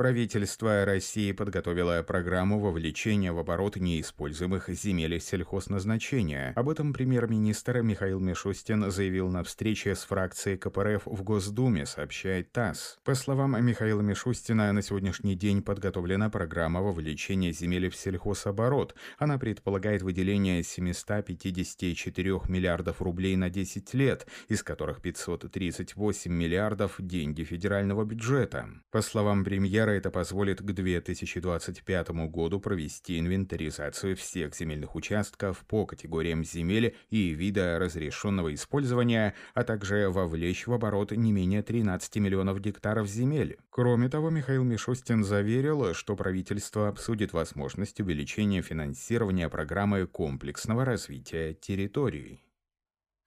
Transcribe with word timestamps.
Правительство 0.00 0.86
России 0.86 1.30
подготовило 1.32 2.02
программу 2.02 2.58
вовлечения 2.58 3.34
в 3.34 3.38
оборот 3.38 3.76
неиспользуемых 3.76 4.70
земель 4.70 5.20
сельхозназначения. 5.20 6.54
Об 6.56 6.70
этом 6.70 6.94
премьер-министр 6.94 7.82
Михаил 7.82 8.18
Мишустин 8.18 8.90
заявил 8.90 9.28
на 9.28 9.44
встрече 9.44 9.94
с 9.94 10.04
фракцией 10.04 10.56
КПРФ 10.56 11.02
в 11.04 11.22
Госдуме, 11.22 11.84
сообщает 11.84 12.50
ТАСС. 12.50 12.98
По 13.04 13.14
словам 13.14 13.62
Михаила 13.62 14.00
Мишустина, 14.00 14.72
на 14.72 14.80
сегодняшний 14.80 15.34
день 15.34 15.60
подготовлена 15.60 16.30
программа 16.30 16.80
вовлечения 16.80 17.52
земель 17.52 17.90
в 17.90 17.94
сельхозоборот. 17.94 18.94
Она 19.18 19.36
предполагает 19.36 20.00
выделение 20.00 20.62
754 20.62 22.40
миллиардов 22.48 23.02
рублей 23.02 23.36
на 23.36 23.50
10 23.50 23.92
лет, 23.92 24.26
из 24.48 24.62
которых 24.62 25.02
538 25.02 26.32
миллиардов– 26.32 26.94
деньги 26.98 27.44
федерального 27.44 28.06
бюджета. 28.06 28.66
По 28.90 29.02
словам 29.02 29.44
премьера, 29.44 29.89
Мера 29.90 29.98
это 29.98 30.10
позволит 30.10 30.60
к 30.60 30.72
2025 30.72 32.10
году 32.28 32.60
провести 32.60 33.18
инвентаризацию 33.18 34.14
всех 34.14 34.54
земельных 34.54 34.94
участков 34.94 35.64
по 35.66 35.84
категориям 35.84 36.44
земель 36.44 36.94
и 37.08 37.30
вида 37.30 37.76
разрешенного 37.78 38.54
использования, 38.54 39.34
а 39.54 39.64
также 39.64 40.08
вовлечь 40.08 40.68
в 40.68 40.72
оборот 40.72 41.10
не 41.10 41.32
менее 41.32 41.62
13 41.62 42.16
миллионов 42.16 42.60
гектаров 42.60 43.08
земель. 43.08 43.58
Кроме 43.70 44.08
того, 44.08 44.30
Михаил 44.30 44.62
Мишустин 44.62 45.24
заверил, 45.24 45.92
что 45.94 46.14
правительство 46.14 46.88
обсудит 46.88 47.32
возможность 47.32 48.00
увеличения 48.00 48.62
финансирования 48.62 49.48
программы 49.48 50.06
комплексного 50.06 50.84
развития 50.84 51.54
территорий. 51.54 52.44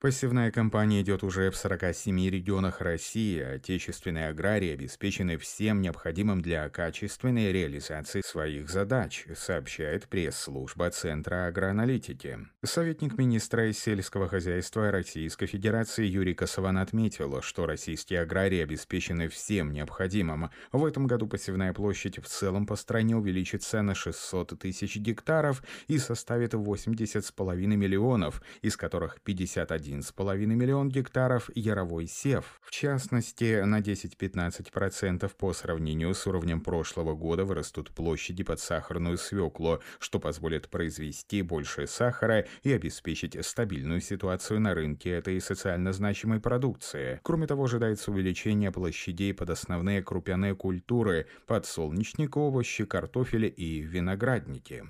Посевная 0.04 0.50
кампания 0.50 1.00
идет 1.00 1.22
уже 1.22 1.50
в 1.50 1.56
47 1.56 2.28
регионах 2.28 2.82
России, 2.82 3.40
отечественные 3.40 4.28
аграрии 4.28 4.74
обеспечены 4.74 5.38
всем 5.38 5.80
необходимым 5.80 6.42
для 6.42 6.68
качественной 6.68 7.50
реализации 7.50 8.20
своих 8.20 8.68
задач, 8.68 9.24
сообщает 9.34 10.06
пресс-служба 10.08 10.90
Центра 10.90 11.46
агроаналитики. 11.46 12.38
Советник 12.62 13.16
министра 13.16 13.72
сельского 13.72 14.28
хозяйства 14.28 14.90
Российской 14.90 15.46
Федерации 15.46 16.04
Юрий 16.04 16.34
Косован 16.34 16.76
отметил, 16.76 17.40
что 17.40 17.64
российские 17.64 18.20
аграрии 18.20 18.62
обеспечены 18.62 19.28
всем 19.28 19.72
необходимым. 19.72 20.50
В 20.70 20.84
этом 20.84 21.06
году 21.06 21.26
посевная 21.28 21.72
площадь 21.72 22.18
в 22.18 22.26
целом 22.26 22.66
по 22.66 22.76
стране 22.76 23.16
увеличится 23.16 23.80
на 23.80 23.94
600 23.94 24.58
тысяч 24.58 24.96
гектаров 24.96 25.62
и 25.88 25.96
составит 25.96 26.52
80,5 26.52 27.56
миллионов, 27.56 28.42
из 28.60 28.76
которых 28.76 29.22
51 29.22 29.83
1,5 29.84 30.36
миллион 30.46 30.88
гектаров 30.88 31.50
яровой 31.54 32.06
сев. 32.06 32.58
В 32.62 32.70
частности, 32.70 33.62
на 33.62 33.80
10-15% 33.80 35.30
по 35.36 35.52
сравнению 35.52 36.14
с 36.14 36.26
уровнем 36.26 36.60
прошлого 36.60 37.14
года 37.14 37.44
вырастут 37.44 37.90
площади 37.90 38.42
под 38.44 38.60
сахарную 38.60 39.18
свеклу, 39.18 39.80
что 39.98 40.18
позволит 40.18 40.68
произвести 40.68 41.42
больше 41.42 41.86
сахара 41.86 42.46
и 42.62 42.72
обеспечить 42.72 43.36
стабильную 43.44 44.00
ситуацию 44.00 44.60
на 44.60 44.74
рынке 44.74 45.10
этой 45.10 45.40
социально 45.40 45.92
значимой 45.92 46.40
продукции. 46.40 47.20
Кроме 47.22 47.46
того, 47.46 47.64
ожидается 47.64 48.10
увеличение 48.10 48.72
площадей 48.72 49.34
под 49.34 49.50
основные 49.50 50.02
крупяные 50.02 50.54
культуры– 50.54 51.26
подсолнечник, 51.46 52.36
овощи, 52.36 52.84
картофель 52.84 53.52
и 53.54 53.80
виноградники. 53.80 54.84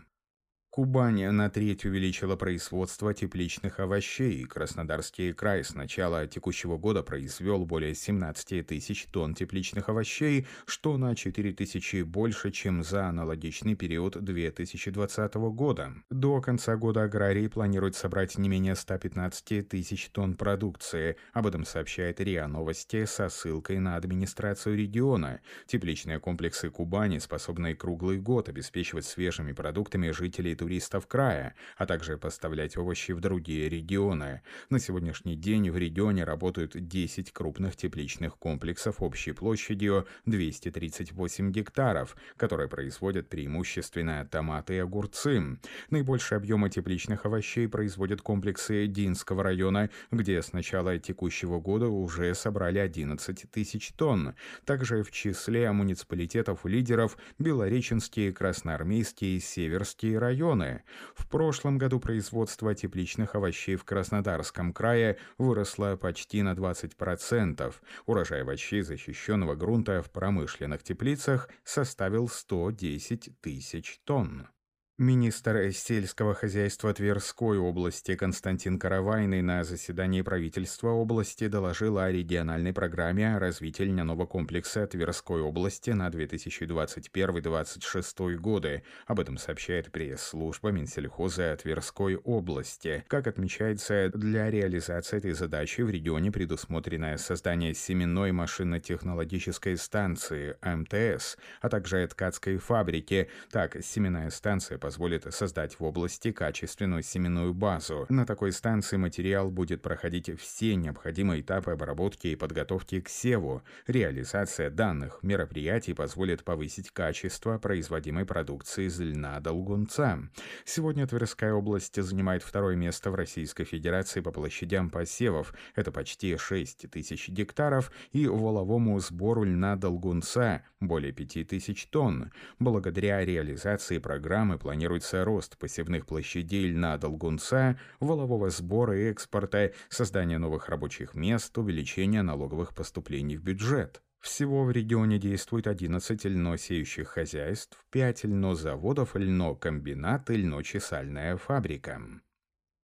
Кубань 0.74 1.24
на 1.30 1.48
треть 1.50 1.84
увеличила 1.84 2.34
производство 2.34 3.14
тепличных 3.14 3.78
овощей. 3.78 4.42
Краснодарский 4.42 5.32
край 5.32 5.62
с 5.62 5.72
начала 5.72 6.26
текущего 6.26 6.78
года 6.78 7.04
произвел 7.04 7.64
более 7.64 7.94
17 7.94 8.66
тысяч 8.66 9.06
тонн 9.12 9.36
тепличных 9.36 9.88
овощей, 9.88 10.48
что 10.66 10.96
на 10.96 11.14
4 11.14 11.52
тысячи 11.52 12.02
больше, 12.02 12.50
чем 12.50 12.82
за 12.82 13.06
аналогичный 13.06 13.76
период 13.76 14.20
2020 14.20 15.34
года. 15.34 15.94
До 16.10 16.40
конца 16.40 16.74
года 16.74 17.04
аграрии 17.04 17.46
планируют 17.46 17.94
собрать 17.94 18.36
не 18.36 18.48
менее 18.48 18.74
115 18.74 19.68
тысяч 19.68 20.08
тонн 20.08 20.34
продукции. 20.34 21.14
Об 21.34 21.46
этом 21.46 21.64
сообщает 21.64 22.20
РИА 22.20 22.48
Новости 22.48 23.04
со 23.04 23.28
ссылкой 23.28 23.78
на 23.78 23.94
администрацию 23.94 24.76
региона. 24.76 25.40
Тепличные 25.68 26.18
комплексы 26.18 26.68
Кубани 26.68 27.18
способны 27.18 27.76
круглый 27.76 28.18
год 28.18 28.48
обеспечивать 28.48 29.04
свежими 29.04 29.52
продуктами 29.52 30.10
жителей 30.10 30.56
туристов 30.64 31.06
края, 31.06 31.54
а 31.76 31.84
также 31.84 32.16
поставлять 32.16 32.78
овощи 32.78 33.12
в 33.12 33.20
другие 33.20 33.68
регионы. 33.68 34.40
На 34.70 34.78
сегодняшний 34.78 35.36
день 35.36 35.70
в 35.70 35.76
регионе 35.76 36.24
работают 36.24 36.72
10 36.74 37.32
крупных 37.32 37.76
тепличных 37.76 38.38
комплексов 38.38 39.02
общей 39.02 39.32
площадью 39.32 40.06
238 40.24 41.52
гектаров, 41.52 42.16
которые 42.38 42.70
производят 42.70 43.28
преимущественно 43.28 44.26
томаты 44.30 44.76
и 44.76 44.78
огурцы. 44.78 45.58
Наибольшие 45.90 46.38
объемы 46.38 46.70
тепличных 46.70 47.26
овощей 47.26 47.68
производят 47.68 48.22
комплексы 48.22 48.86
Динского 48.86 49.42
района, 49.42 49.90
где 50.10 50.40
с 50.40 50.54
начала 50.54 50.98
текущего 50.98 51.60
года 51.60 51.88
уже 51.88 52.34
собрали 52.34 52.78
11 52.78 53.50
тысяч 53.50 53.92
тонн. 53.92 54.34
Также 54.64 55.02
в 55.02 55.10
числе 55.10 55.70
муниципалитетов-лидеров 55.72 57.18
Белореченские, 57.38 58.32
Красноармейские 58.32 59.36
и 59.36 59.40
Северские 59.40 60.18
районы 60.18 60.53
регионы. 60.54 60.82
В 61.14 61.26
прошлом 61.26 61.78
году 61.78 62.00
производство 62.00 62.74
тепличных 62.74 63.34
овощей 63.34 63.76
в 63.76 63.84
Краснодарском 63.84 64.72
крае 64.72 65.18
выросло 65.38 65.96
почти 65.96 66.42
на 66.42 66.52
20%. 66.52 67.74
Урожай 68.06 68.42
овощей 68.42 68.82
защищенного 68.82 69.54
грунта 69.54 70.02
в 70.02 70.10
промышленных 70.10 70.82
теплицах 70.82 71.48
составил 71.64 72.28
110 72.28 73.40
тысяч 73.40 74.00
тонн. 74.04 74.48
Министр 74.96 75.72
сельского 75.72 76.34
хозяйства 76.34 76.94
Тверской 76.94 77.58
области 77.58 78.14
Константин 78.14 78.78
Каравайный 78.78 79.42
на 79.42 79.64
заседании 79.64 80.22
правительства 80.22 80.90
области 80.90 81.48
доложил 81.48 81.98
о 81.98 82.12
региональной 82.12 82.72
программе 82.72 83.36
развития 83.38 83.86
льняного 83.86 84.24
комплекса 84.24 84.86
Тверской 84.86 85.40
области 85.40 85.90
на 85.90 86.10
2021-2026 86.10 88.36
годы. 88.36 88.84
Об 89.08 89.18
этом 89.18 89.36
сообщает 89.36 89.90
пресс-служба 89.90 90.68
Минсельхоза 90.68 91.58
Тверской 91.60 92.14
области. 92.14 93.04
Как 93.08 93.26
отмечается, 93.26 94.12
для 94.14 94.48
реализации 94.48 95.16
этой 95.16 95.32
задачи 95.32 95.80
в 95.80 95.90
регионе 95.90 96.30
предусмотрено 96.30 97.18
создание 97.18 97.74
семенной 97.74 98.30
машинно-технологической 98.30 99.76
станции 99.76 100.56
МТС, 100.62 101.36
а 101.62 101.68
также 101.68 102.06
ткацкой 102.06 102.58
фабрики. 102.58 103.28
Так, 103.50 103.78
семенная 103.82 104.30
станция 104.30 104.78
позволит 104.84 105.24
создать 105.32 105.80
в 105.80 105.82
области 105.82 106.30
качественную 106.30 107.02
семенную 107.02 107.54
базу. 107.54 108.04
На 108.10 108.26
такой 108.26 108.52
станции 108.52 108.98
материал 108.98 109.50
будет 109.50 109.80
проходить 109.80 110.38
все 110.38 110.74
необходимые 110.74 111.40
этапы 111.40 111.70
обработки 111.70 112.26
и 112.26 112.36
подготовки 112.36 113.00
к 113.00 113.08
севу. 113.08 113.62
Реализация 113.86 114.68
данных 114.68 115.20
мероприятий 115.22 115.94
позволит 115.94 116.44
повысить 116.44 116.90
качество 116.90 117.56
производимой 117.56 118.26
продукции 118.26 118.84
из 118.84 119.00
льна 119.00 119.40
долгунца. 119.40 120.18
Сегодня 120.66 121.06
Тверская 121.06 121.54
область 121.54 122.02
занимает 122.02 122.42
второе 122.42 122.76
место 122.76 123.10
в 123.10 123.14
Российской 123.14 123.64
Федерации 123.64 124.20
по 124.20 124.32
площадям 124.32 124.90
посевов. 124.90 125.54
Это 125.74 125.92
почти 125.92 126.36
6 126.36 126.90
тысяч 126.90 127.30
гектаров 127.30 127.90
и 128.12 128.26
воловому 128.26 129.00
сбору 129.00 129.44
льна 129.44 129.76
долгунца 129.76 130.62
более 130.80 131.12
5 131.12 131.48
тысяч 131.48 131.86
тонн. 131.86 132.30
Благодаря 132.58 133.24
реализации 133.24 133.96
программы 133.96 134.58
планируется 134.58 134.73
планируется 134.74 135.24
рост 135.24 135.56
посевных 135.56 136.04
площадей 136.04 136.66
льна 136.66 136.98
долгунца, 136.98 137.78
волового 138.00 138.50
сбора 138.50 138.98
и 138.98 139.04
экспорта, 139.04 139.72
создание 139.88 140.38
новых 140.38 140.68
рабочих 140.68 141.14
мест, 141.14 141.56
увеличение 141.56 142.22
налоговых 142.22 142.74
поступлений 142.74 143.36
в 143.36 143.44
бюджет. 143.44 144.02
Всего 144.18 144.64
в 144.64 144.72
регионе 144.72 145.20
действует 145.20 145.68
11 145.68 146.24
льносеющих 146.24 147.06
хозяйств, 147.06 147.78
5 147.92 148.24
льнозаводов, 148.24 149.14
льнокомбинат 149.14 150.28
и 150.30 150.38
льночесальная 150.38 151.36
фабрика. 151.36 152.00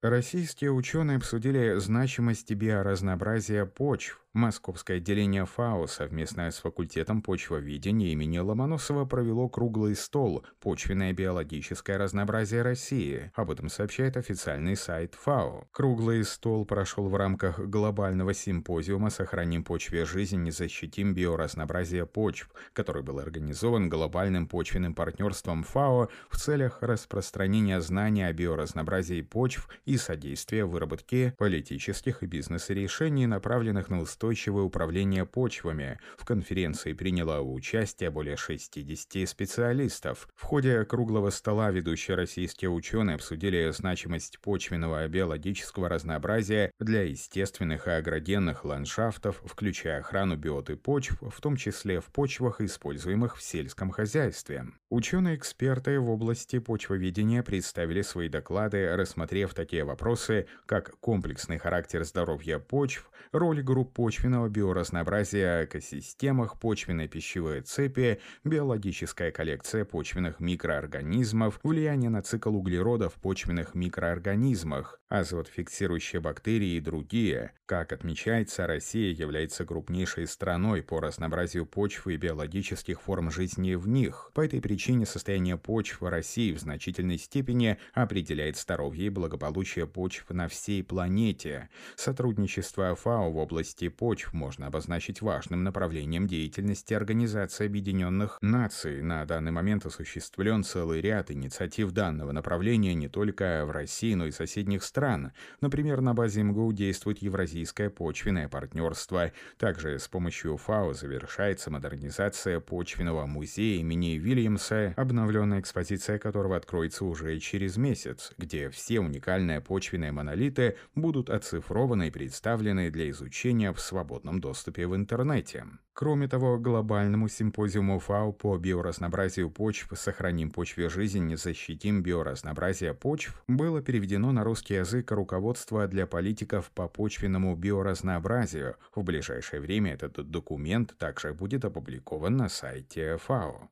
Российские 0.01 0.71
ученые 0.71 1.17
обсудили 1.17 1.75
значимость 1.79 2.53
биоразнообразия 2.53 3.67
почв, 3.67 4.25
Московское 4.33 4.99
отделение 4.99 5.45
ФАО 5.45 5.89
совместно 5.89 6.49
с 6.53 6.59
факультетом 6.59 7.21
почвоведения 7.21 8.13
имени 8.13 8.39
Ломоносова 8.39 9.05
провело 9.05 9.49
круглый 9.49 9.97
стол 9.97 10.47
«Почвенное 10.61 11.13
биологическое 11.13 11.99
разнообразие 11.99 12.63
России». 12.63 13.33
Об 13.35 13.51
этом 13.51 13.69
сообщает 13.69 14.17
официальный 14.17 14.77
сайт 14.77 15.17
ФАО. 15.17 15.67
Круглый 15.73 16.23
стол 16.23 16.65
прошел 16.65 17.09
в 17.09 17.17
рамках 17.17 17.59
глобального 17.59 18.33
симпозиума 18.33 19.11
«Сохраним 19.11 19.65
почве 19.65 20.05
жизнь 20.05 20.47
и 20.47 20.53
защитим 20.53 21.13
биоразнообразие 21.13 22.07
почв», 22.07 22.51
который 22.73 23.03
был 23.03 23.19
организован 23.19 23.89
глобальным 23.89 24.47
почвенным 24.47 24.95
партнерством 24.95 25.65
ФАО 25.65 26.09
в 26.29 26.37
целях 26.37 26.79
распространения 26.83 27.81
знаний 27.81 28.23
о 28.23 28.33
биоразнообразии 28.33 29.23
почв 29.23 29.69
и 29.87 29.97
содействия 29.97 30.65
выработке 30.65 31.35
политических 31.37 32.23
и 32.23 32.27
бизнес-решений, 32.27 33.27
направленных 33.27 33.89
на 33.89 33.99
устойчивость 33.99 34.20
устойчивое 34.21 34.65
управление 34.65 35.25
почвами. 35.25 35.99
В 36.19 36.27
конференции 36.27 36.93
приняло 36.93 37.41
участие 37.41 38.11
более 38.11 38.37
60 38.37 39.27
специалистов. 39.27 40.29
В 40.37 40.43
ходе 40.43 40.85
круглого 40.85 41.31
стола 41.31 41.71
ведущие 41.71 42.19
российские 42.19 42.71
ученые 42.71 43.15
обсудили 43.15 43.71
значимость 43.71 44.39
почвенного 44.41 45.09
биологического 45.09 45.89
разнообразия 45.89 46.71
для 46.79 47.03
естественных 47.03 47.89
и 47.89 47.93
агрогенных 47.93 48.67
ландшафтов, 48.67 49.43
включая 49.47 50.01
охрану 50.01 50.37
биоты 50.37 50.77
почв, 50.77 51.17
в 51.23 51.41
том 51.41 51.57
числе 51.57 52.01
в 52.01 52.07
почвах, 52.07 52.61
используемых 52.61 53.39
в 53.39 53.43
сельском 53.43 53.91
хозяйстве. 53.91 54.67
Ученые-эксперты 54.91 55.99
в 55.99 56.11
области 56.11 56.59
почвоведения 56.59 57.43
представили 57.43 58.03
свои 58.03 58.29
доклады, 58.29 58.95
рассмотрев 58.97 59.55
такие 59.55 59.85
вопросы, 59.85 60.47
как 60.67 60.99
комплексный 61.01 61.57
характер 61.57 62.05
здоровья 62.05 62.59
почв, 62.59 63.11
роль 63.33 63.63
групп 63.63 63.95
почвенного 64.11 64.49
биоразнообразия 64.49 65.67
экосистемах, 65.67 66.59
почвенной 66.59 67.07
пищевой 67.07 67.61
цепи, 67.61 68.19
биологическая 68.43 69.31
коллекция 69.31 69.85
почвенных 69.85 70.41
микроорганизмов, 70.41 71.61
влияние 71.63 72.11
на 72.11 72.21
цикл 72.21 72.57
углерода 72.57 73.09
в 73.09 73.15
почвенных 73.15 73.77
микроорганизмах, 73.77 75.01
азот-фиксирующие 75.09 76.21
бактерии 76.21 76.75
и 76.75 76.81
другие. 76.81 77.53
Как 77.67 77.93
отмечается, 77.93 78.67
Россия 78.67 79.13
является 79.13 79.65
крупнейшей 79.65 80.27
страной 80.27 80.83
по 80.83 80.99
разнообразию 80.99 81.67
почв 81.67 82.09
и 82.09 82.17
биологических 82.17 83.01
форм 83.01 83.31
жизни 83.31 83.75
в 83.75 83.87
них. 83.87 84.33
По 84.35 84.45
этой 84.45 84.61
причине 84.61 85.07
состояние 85.07 85.57
почв 85.57 86.01
в 86.01 86.09
России 86.09 86.53
в 86.53 86.59
значительной 86.59 87.19
степени 87.19 87.79
определяет 87.95 88.57
здоровье 88.57 89.07
и 89.07 89.11
благополучие 89.11 89.87
почв 89.87 90.31
на 90.31 90.49
всей 90.49 90.83
планете. 90.83 91.69
Сотрудничество 91.95 92.97
ФАО 92.97 93.31
в 93.31 93.37
области 93.37 93.89
почв 94.01 94.33
можно 94.33 94.67
обозначить 94.67 95.21
важным 95.21 95.63
направлением 95.63 96.27
деятельности 96.27 96.95
Организации 96.95 97.67
Объединенных 97.67 98.39
Наций. 98.41 99.03
На 99.03 99.27
данный 99.27 99.53
момент 99.53 99.85
осуществлен 99.85 100.65
целый 100.65 101.03
ряд 101.03 101.31
инициатив 101.31 101.93
данного 101.93 102.33
направления 102.33 102.95
не 102.95 103.09
только 103.09 103.65
в 103.67 103.71
России, 103.71 104.15
но 104.15 104.25
и 104.25 104.31
соседних 104.31 104.85
стран. 104.85 105.33
Например, 105.61 106.01
на 106.01 106.15
базе 106.15 106.43
МГУ 106.43 106.73
действует 106.73 107.19
Евразийское 107.19 107.91
почвенное 107.91 108.49
партнерство. 108.49 109.33
Также 109.59 109.99
с 109.99 110.09
помощью 110.09 110.57
ФАО 110.57 110.95
завершается 110.95 111.71
модернизация 111.71 112.59
почвенного 112.59 113.27
музея 113.27 113.81
имени 113.81 114.17
Вильямса, 114.17 114.95
обновленная 114.97 115.61
экспозиция 115.61 116.19
которого 116.19 116.57
откроется 116.57 117.05
уже 117.05 117.39
через 117.39 117.77
месяц, 117.77 118.33
где 118.39 118.71
все 118.71 119.01
уникальные 119.01 119.61
почвенные 119.61 120.13
монолиты 120.13 120.79
будут 120.95 121.29
оцифрованы 121.29 122.09
и 122.09 122.11
представлены 122.11 122.91
для 122.91 123.11
изучения 123.11 123.75
в 123.75 123.90
свободном 123.91 124.41
доступе 124.41 124.87
в 124.87 124.95
интернете. 124.95 125.67
Кроме 125.93 126.29
того, 126.29 126.59
глобальному 126.59 127.29
симпозиуму 127.29 127.99
ФАО 127.99 128.33
по 128.33 128.57
биоразнообразию 128.57 129.51
почв 129.51 129.89
«Сохраним 129.95 130.51
почве 130.51 130.89
жизнь, 130.89 131.37
защитим 131.37 132.03
биоразнообразие 132.03 132.95
почв» 132.95 133.43
было 133.49 133.83
переведено 133.83 134.33
на 134.33 134.45
русский 134.45 134.75
язык 134.75 135.11
руководство 135.11 135.89
для 135.89 136.07
политиков 136.07 136.71
по 136.71 136.89
почвенному 136.89 137.57
биоразнообразию. 137.57 138.77
В 138.95 139.03
ближайшее 139.03 139.61
время 139.61 139.95
этот 139.95 140.31
документ 140.31 140.97
также 140.99 141.35
будет 141.35 141.65
опубликован 141.65 142.37
на 142.37 142.49
сайте 142.49 143.17
ФАО. 143.17 143.69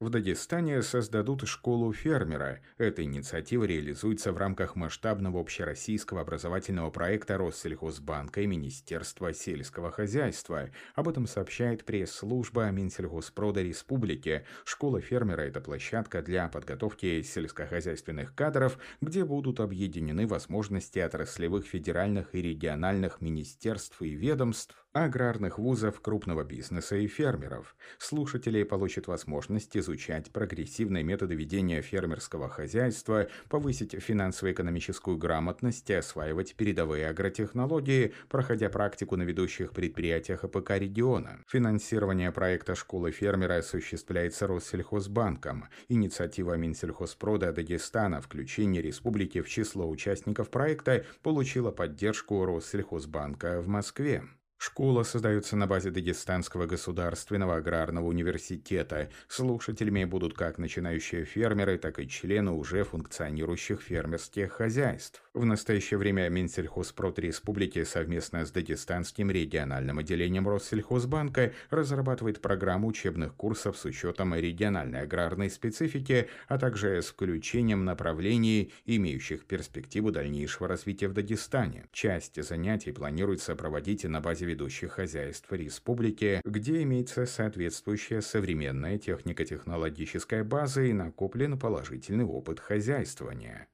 В 0.00 0.10
Дагестане 0.10 0.80
создадут 0.82 1.48
школу 1.48 1.92
фермера. 1.92 2.60
Эта 2.76 3.02
инициатива 3.02 3.64
реализуется 3.64 4.30
в 4.30 4.36
рамках 4.36 4.76
масштабного 4.76 5.40
общероссийского 5.40 6.20
образовательного 6.20 6.90
проекта 6.90 7.36
Россельхозбанка 7.36 8.42
и 8.42 8.46
Министерства 8.46 9.32
сельского 9.32 9.90
хозяйства. 9.90 10.70
Об 10.94 11.08
этом 11.08 11.26
сообщает 11.26 11.84
пресс-служба 11.84 12.70
Минсельхозпрода 12.70 13.60
Республики. 13.60 14.46
Школа 14.64 15.00
фермера– 15.00 15.40
это 15.42 15.60
площадка 15.60 16.22
для 16.22 16.46
подготовки 16.46 17.20
сельскохозяйственных 17.22 18.36
кадров, 18.36 18.78
где 19.00 19.24
будут 19.24 19.58
объединены 19.58 20.28
возможности 20.28 21.00
отраслевых 21.00 21.66
федеральных 21.66 22.36
и 22.36 22.40
региональных 22.40 23.20
министерств 23.20 24.00
и 24.00 24.10
ведомств, 24.10 24.76
аграрных 24.92 25.58
вузов, 25.58 26.00
крупного 26.00 26.44
бизнеса 26.44 26.96
и 26.96 27.06
фермеров. 27.06 27.76
Слушатели 27.98 28.62
получат 28.62 29.06
возможность 29.06 29.76
изучать 29.88 30.30
прогрессивные 30.30 31.02
методы 31.02 31.34
ведения 31.34 31.80
фермерского 31.80 32.48
хозяйства, 32.48 33.28
повысить 33.48 33.94
финансово-экономическую 33.98 35.16
грамотность 35.16 35.88
и 35.88 35.94
осваивать 35.94 36.54
передовые 36.54 37.08
агротехнологии, 37.08 38.12
проходя 38.28 38.68
практику 38.68 39.16
на 39.16 39.22
ведущих 39.22 39.72
предприятиях 39.72 40.44
АПК 40.44 40.72
региона. 40.72 41.40
Финансирование 41.48 42.30
проекта 42.32 42.74
«Школы 42.74 43.10
фермера» 43.10 43.58
осуществляется 43.58 44.46
Россельхозбанком. 44.46 45.64
Инициатива 45.88 46.54
Минсельхозпрода 46.54 47.52
Дагестана 47.52 48.20
включение 48.20 48.82
республики 48.82 49.40
в 49.40 49.48
число 49.48 49.88
участников 49.88 50.50
проекта 50.50 51.04
получила 51.22 51.70
поддержку 51.70 52.44
Россельхозбанка 52.44 53.62
в 53.62 53.68
Москве. 53.68 54.22
Школа 54.58 55.04
создается 55.04 55.54
на 55.54 55.68
базе 55.68 55.90
Дагестанского 55.90 56.66
государственного 56.66 57.58
аграрного 57.58 58.06
университета. 58.06 59.08
Слушателями 59.28 60.02
будут 60.02 60.34
как 60.34 60.58
начинающие 60.58 61.24
фермеры, 61.24 61.78
так 61.78 62.00
и 62.00 62.08
члены 62.08 62.50
уже 62.50 62.82
функционирующих 62.82 63.80
фермерских 63.80 64.50
хозяйств. 64.50 65.22
В 65.32 65.44
настоящее 65.44 65.98
время 65.98 66.28
Минсельхозпрод 66.28 67.20
Республики 67.20 67.84
совместно 67.84 68.44
с 68.44 68.50
Дагестанским 68.50 69.30
региональным 69.30 70.00
отделением 70.00 70.48
Россельхозбанка 70.48 71.52
разрабатывает 71.70 72.40
программу 72.40 72.88
учебных 72.88 73.36
курсов 73.36 73.78
с 73.78 73.84
учетом 73.84 74.34
региональной 74.34 75.02
аграрной 75.02 75.50
специфики, 75.50 76.28
а 76.48 76.58
также 76.58 77.00
с 77.00 77.06
включением 77.06 77.84
направлений, 77.84 78.72
имеющих 78.86 79.44
перспективу 79.46 80.10
дальнейшего 80.10 80.66
развития 80.66 81.06
в 81.06 81.12
Дагестане. 81.12 81.86
Часть 81.92 82.42
занятий 82.42 82.90
планируется 82.90 83.54
проводить 83.54 84.02
на 84.02 84.20
базе 84.20 84.47
ведущих 84.48 84.92
хозяйств 84.92 85.52
республики, 85.52 86.40
где 86.44 86.82
имеется 86.82 87.26
соответствующая 87.26 88.22
современная 88.22 88.98
технико-технологическая 88.98 90.42
база 90.42 90.82
и 90.82 90.92
накоплен 90.92 91.58
положительный 91.58 92.24
опыт 92.24 92.58
хозяйствования. 92.58 93.68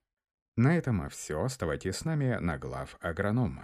На 0.56 0.76
этом 0.76 1.08
все. 1.08 1.42
Оставайтесь 1.42 1.96
с 1.96 2.04
нами 2.04 2.38
на 2.40 2.58
глав 2.58 2.96
агронома. 3.00 3.62